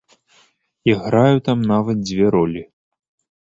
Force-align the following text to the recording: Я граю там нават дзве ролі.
Я 0.89 0.95
граю 1.07 1.37
там 1.49 1.61
нават 1.73 1.97
дзве 2.09 2.25
ролі. 2.39 2.65